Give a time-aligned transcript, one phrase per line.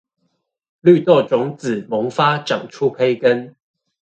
[0.81, 3.55] 綠豆種子萌發長出胚根